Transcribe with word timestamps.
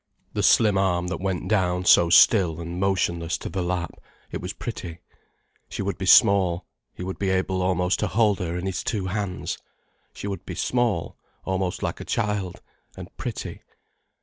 The 0.33 0.41
slim 0.41 0.79
arm 0.79 1.09
that 1.09 1.19
went 1.21 1.47
down 1.47 1.85
so 1.85 2.09
still 2.09 2.59
and 2.59 2.79
motionless 2.79 3.37
to 3.37 3.49
the 3.49 3.61
lap, 3.61 3.91
it 4.31 4.41
was 4.41 4.51
pretty. 4.51 4.97
She 5.69 5.83
would 5.83 5.99
be 5.99 6.07
small, 6.07 6.65
he 6.95 7.03
would 7.03 7.19
be 7.19 7.29
able 7.29 7.61
almost 7.61 7.99
to 7.99 8.07
hold 8.07 8.39
her 8.39 8.57
in 8.57 8.65
his 8.65 8.83
two 8.83 9.05
hands. 9.05 9.59
She 10.15 10.25
would 10.27 10.43
be 10.43 10.55
small, 10.55 11.17
almost 11.45 11.83
like 11.83 11.99
a 11.99 12.03
child, 12.05 12.63
and 12.97 13.15
pretty. 13.17 13.61